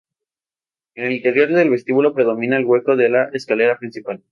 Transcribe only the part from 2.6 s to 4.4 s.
hueco de la escalera principal.